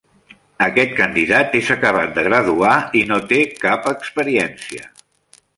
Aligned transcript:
Aquest 0.67 0.95
candidat 0.99 1.53
és 1.59 1.69
acabat 1.75 2.17
de 2.17 2.25
graduar 2.29 2.73
i 3.03 3.07
no 3.13 3.21
té 3.35 3.41
cap 3.67 3.89
experiència. 3.95 4.93